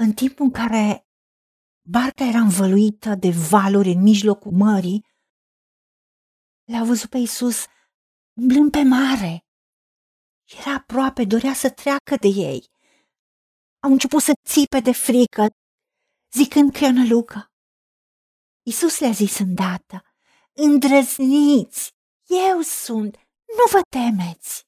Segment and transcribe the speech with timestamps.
[0.00, 1.06] În timpul în care
[1.82, 5.04] barca era învăluită de valuri în mijlocul mării,
[6.64, 7.64] l-a văzut pe Isus
[8.40, 9.44] umblând pe mare.
[10.58, 12.70] Era aproape, dorea să treacă de ei.
[13.82, 15.46] Au început să țipe de frică,
[16.32, 17.52] zicând că e o nălucă.
[18.62, 20.02] Isus le-a zis îndată,
[20.52, 21.92] îndrăzniți,
[22.50, 23.16] eu sunt,
[23.56, 24.66] nu vă temeți.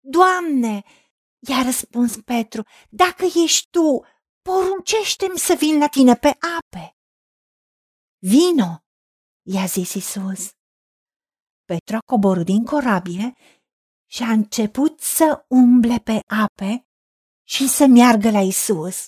[0.00, 0.82] Doamne,
[1.48, 4.04] i-a răspuns Petru, dacă ești tu,
[4.42, 6.96] poruncește-mi să vin la tine pe ape.
[8.18, 8.84] Vino,
[9.42, 10.50] i-a zis Isus.
[11.64, 13.34] Petru a coborât din corabie
[14.06, 16.86] și a început să umble pe ape
[17.42, 19.06] și să meargă la Isus.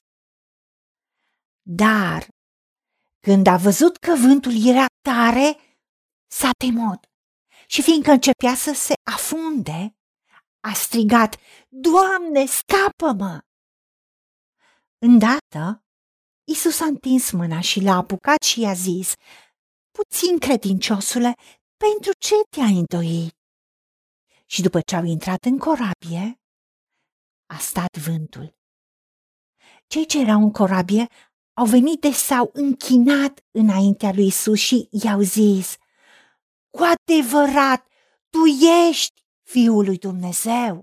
[1.62, 2.28] Dar
[3.20, 5.56] când a văzut că vântul era tare,
[6.26, 7.06] s-a temut
[7.66, 9.96] și fiindcă începea să se afunde,
[10.62, 11.36] a strigat,
[11.68, 13.40] Doamne, scapă-mă!
[14.98, 15.84] Îndată,
[16.44, 19.14] Isus a întins mâna și l-a apucat și i-a zis,
[19.90, 21.34] Puțin credinciosule,
[21.76, 23.36] pentru ce te-ai îndoit?
[24.46, 26.40] Și după ce au intrat în corabie,
[27.46, 28.54] a stat vântul.
[29.86, 31.06] Cei ce erau în corabie
[31.52, 35.76] au venit de s-au închinat înaintea lui Isus și i-au zis,
[36.70, 37.86] cu adevărat,
[38.30, 38.44] tu
[38.88, 39.11] ești
[39.52, 40.82] Fiul lui Dumnezeu.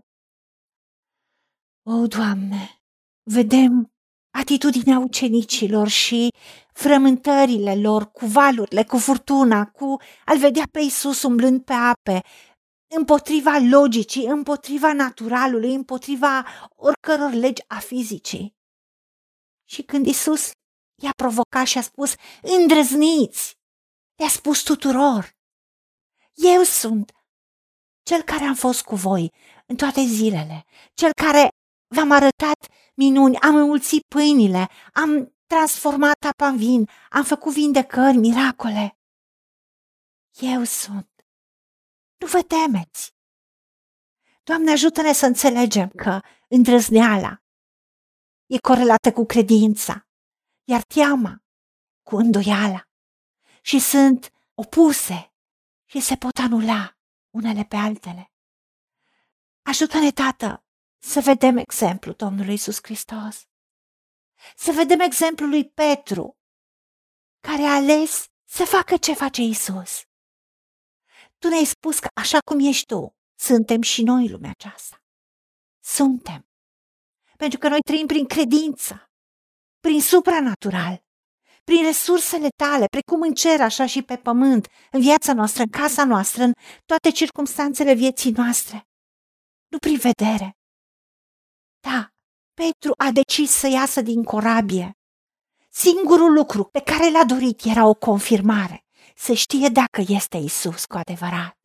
[1.86, 2.81] O, Doamne,
[3.23, 3.92] vedem
[4.38, 6.30] atitudinea ucenicilor și
[6.73, 12.22] frământările lor cu valurile, cu furtuna, cu al vedea pe Isus umblând pe ape,
[12.95, 18.56] împotriva logicii, împotriva naturalului, împotriva oricăror legi a fizicii.
[19.66, 20.52] Și când Isus
[21.02, 23.56] i-a provocat și a spus, îndrăzniți,
[24.16, 25.38] le-a spus tuturor,
[26.34, 27.12] eu sunt
[28.09, 29.31] cel care am fost cu voi
[29.65, 31.47] în toate zilele, cel care
[31.95, 38.97] v-am arătat minuni, am înmulțit pâinile, am transformat apa în vin, am făcut vindecări, miracole.
[40.39, 41.09] Eu sunt.
[42.17, 43.13] Nu vă temeți.
[44.44, 47.44] Doamne, ajută-ne să înțelegem că îndrăzneala
[48.45, 50.07] e corelată cu credința,
[50.63, 51.44] iar teama
[52.03, 52.81] cu îndoiala
[53.61, 55.34] și sunt opuse
[55.85, 56.98] și se pot anula
[57.39, 58.31] unele pe altele.
[59.61, 60.63] Ajută-ne, Tată,
[60.97, 63.47] să vedem exemplul Domnului Isus Hristos.
[64.55, 66.38] Să vedem exemplul lui Petru,
[67.39, 70.03] care a ales să facă ce face Isus.
[71.38, 75.03] Tu ne-ai spus că așa cum ești tu, suntem și noi lumea aceasta.
[75.83, 76.49] Suntem.
[77.38, 79.11] Pentru că noi trăim prin credință,
[79.79, 81.03] prin supranatural,
[81.69, 86.06] prin resursele tale, precum în cer, așa și pe pământ, în viața noastră, în casa
[86.06, 86.52] noastră, în
[86.85, 88.88] toate circumstanțele vieții noastre.
[89.68, 90.58] Nu prin vedere.
[91.79, 92.08] Da,
[92.53, 94.91] Petru a decis să iasă din corabie.
[95.69, 98.85] Singurul lucru pe care l-a dorit era o confirmare,
[99.16, 101.58] să știe dacă este Isus cu adevărat.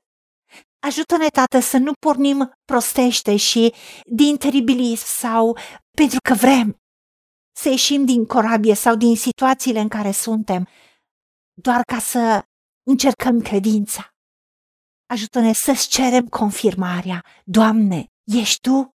[0.78, 5.58] Ajută-ne, Tată, să nu pornim prostește și din teribilism sau
[5.90, 6.83] pentru că vrem,
[7.56, 10.68] să ieșim din corabie sau din situațiile în care suntem,
[11.52, 12.44] doar ca să
[12.82, 14.14] încercăm credința.
[15.06, 17.24] Ajută-ne să-ți cerem confirmarea.
[17.44, 18.94] Doamne, ești Tu?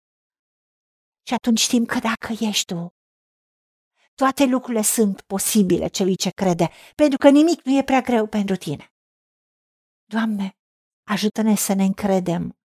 [1.27, 2.95] Și atunci știm că dacă ești Tu,
[4.15, 8.55] toate lucrurile sunt posibile celui ce crede, pentru că nimic nu e prea greu pentru
[8.55, 8.93] Tine.
[10.05, 10.57] Doamne,
[11.03, 12.57] ajută-ne să ne încredem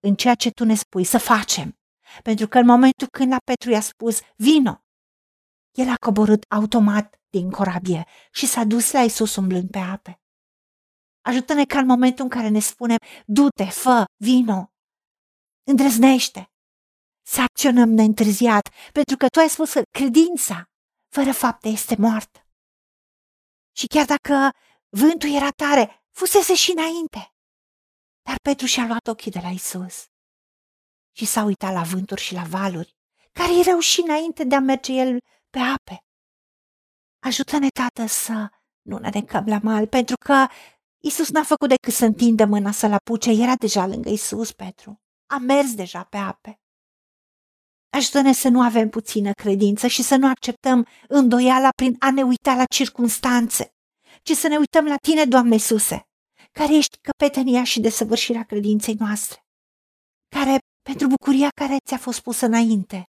[0.00, 1.78] în ceea ce Tu ne spui, să facem.
[2.22, 4.82] Pentru că în momentul când la Petru i-a spus, vino,
[5.78, 10.20] el a coborât automat din corabie și s-a dus la Isus umblând pe ape.
[11.20, 14.72] Ajută-ne ca în momentul în care ne spunem, du-te, fă, vino,
[15.62, 16.50] îndrăznește,
[17.26, 20.64] să acționăm neîntârziat, pentru că tu ai spus că credința
[21.08, 22.46] fără fapte este moartă.
[23.76, 24.50] Și chiar dacă
[24.88, 27.32] vântul era tare, fusese și înainte.
[28.22, 30.06] Dar Petru și-a luat ochii de la Isus
[31.16, 32.96] și s-a uitat la vânturi și la valuri,
[33.32, 35.18] care erau și înainte de a merge el
[35.58, 36.04] pe ape.
[37.18, 38.48] Ajută-ne, Tată, să
[38.82, 40.46] nu ne necăm la mal, pentru că
[40.98, 45.00] Isus n-a făcut decât să întindă mâna să-l apuce, era deja lângă Isus, Petru.
[45.26, 46.60] A mers deja pe ape.
[47.90, 52.54] Ajută-ne să nu avem puțină credință și să nu acceptăm îndoiala prin a ne uita
[52.54, 53.74] la circunstanțe,
[54.22, 56.02] ci să ne uităm la Tine, Doamne Iisuse,
[56.52, 59.46] care ești căpetenia și desăvârșirea credinței noastre,
[60.36, 63.02] care, pentru bucuria care ți-a fost pusă înainte,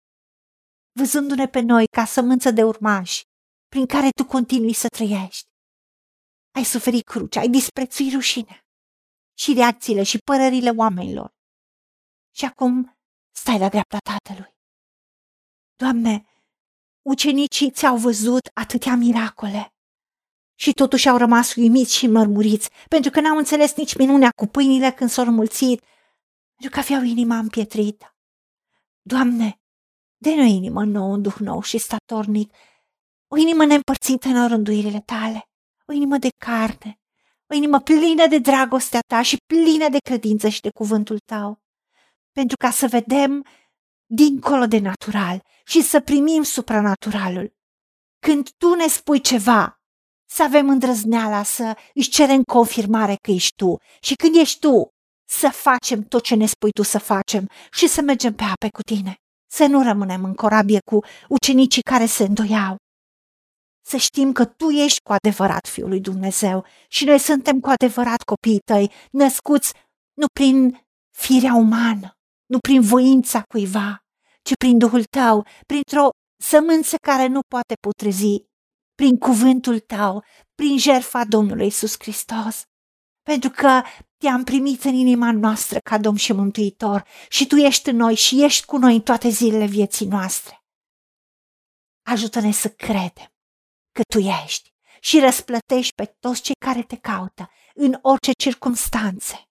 [0.91, 3.24] văzându-ne pe noi ca sămânță de urmași,
[3.68, 5.47] prin care tu continui să trăiești.
[6.56, 8.65] Ai suferit cruce, ai disprețuit rușinea
[9.38, 11.30] și reacțiile și părerile oamenilor.
[12.36, 12.97] Și acum
[13.36, 14.57] stai la dreapta Tatălui.
[15.75, 16.25] Doamne,
[17.01, 19.74] ucenicii ți-au văzut atâtea miracole
[20.59, 24.91] și totuși au rămas uimiți și mărmuriți, pentru că n-au înțeles nici minunea cu pâinile
[24.91, 25.80] când s-au înmulțit,
[26.56, 28.15] pentru că aveau inima împietrită.
[29.01, 29.59] Doamne,
[30.21, 32.54] dă-ne o inimă nouă, un duh nou și statornic,
[33.27, 35.44] o inimă neîmpărțită în rânduirile tale,
[35.86, 37.00] o inimă de carne,
[37.51, 41.60] o inimă plină de dragostea ta și plină de credință și de cuvântul tău,
[42.31, 43.45] pentru ca să vedem
[44.06, 47.54] dincolo de natural și să primim supranaturalul.
[48.19, 49.81] Când tu ne spui ceva,
[50.31, 53.77] să avem îndrăzneala să își cerem confirmare că ești tu.
[54.01, 54.89] Și când ești tu,
[55.30, 58.81] să facem tot ce ne spui tu să facem și să mergem pe ape cu
[58.81, 59.15] tine.
[59.51, 62.75] Să nu rămânem în corabie cu ucenicii care se îndoiau.
[63.86, 68.22] Să știm că tu ești cu adevărat Fiul lui Dumnezeu și noi suntem cu adevărat
[68.22, 69.74] copiii tăi, născuți
[70.13, 70.86] nu prin
[71.18, 72.12] firea umană,
[72.46, 73.98] nu prin voința cuiva,
[74.42, 76.10] ci prin Duhul tău, printr-o
[76.44, 78.44] sămânță care nu poate putrezi,
[78.96, 80.24] prin cuvântul tău,
[80.56, 82.62] prin jertfa Domnului Isus Hristos.
[83.24, 83.81] Pentru că
[84.18, 88.44] te-am primit în inima noastră ca Domn și Mântuitor și Tu ești în noi și
[88.44, 90.63] ești cu noi în toate zilele vieții noastre.
[92.06, 93.33] Ajută-ne să credem
[93.92, 99.44] că Tu ești și răsplătești pe toți cei care te caută în orice circunstanțe.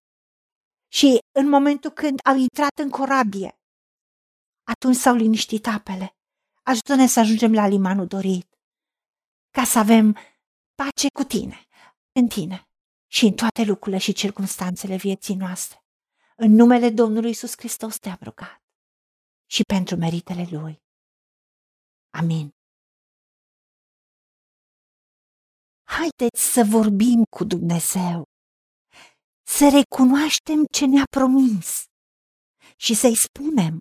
[0.92, 3.60] Și în momentul când au intrat în corabie,
[4.64, 6.16] atunci s-au liniștit apele.
[6.62, 8.58] Ajută-ne să ajungem la limanul dorit,
[9.50, 10.16] ca să avem
[10.74, 11.66] pace cu tine,
[12.12, 12.67] în tine
[13.10, 15.82] și în toate lucrurile și circunstanțele vieții noastre.
[16.36, 18.62] În numele Domnului Isus Hristos te-am rugat
[19.50, 20.82] și pentru meritele Lui.
[22.10, 22.50] Amin.
[25.84, 28.22] Haideți să vorbim cu Dumnezeu,
[29.46, 31.84] să recunoaștem ce ne-a promis
[32.76, 33.80] și să-i spunem,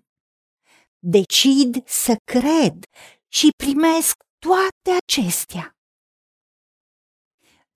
[1.00, 2.84] decid să cred
[3.28, 5.77] și primesc toate acestea.